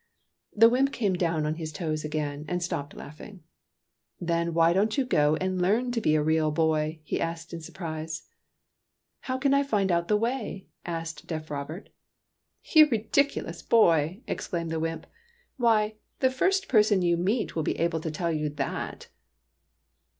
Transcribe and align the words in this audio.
The 0.55 0.67
wymp 0.67 0.91
came 0.91 1.13
down 1.13 1.45
on 1.45 1.57
his 1.57 1.71
toes 1.71 2.03
again 2.03 2.43
and 2.47 2.63
stopped 2.63 2.95
laughing. 2.95 3.43
"Then 4.19 4.55
why 4.55 4.73
don't 4.73 4.97
you 4.97 5.05
go 5.05 5.35
and 5.35 5.61
learn 5.61 5.91
to 5.91 6.01
be 6.01 6.15
a 6.15 6.23
real 6.23 6.49
boy?" 6.49 6.97
he 7.03 7.21
asked 7.21 7.53
in 7.53 7.61
surprise." 7.61 8.27
How 9.25 9.37
can 9.37 9.53
I 9.53 9.61
find 9.61 9.91
out 9.91 10.07
the 10.07 10.17
way?" 10.17 10.65
asked 10.87 11.27
deaf 11.27 11.51
Robert." 11.51 11.89
You 12.75 12.87
ridiculous 12.89 13.61
boy!" 13.61 14.21
exclaimed 14.27 14.71
the 14.71 14.79
wymp." 14.79 15.05
Why, 15.57 15.97
the 16.19 16.31
first 16.31 16.67
person 16.67 17.03
you 17.03 17.15
meet 17.15 17.55
will 17.55 17.61
be 17.61 17.77
able 17.77 17.99
to 17.99 18.09
tell 18.09 18.31
you 18.31 18.49
that 18.49 19.07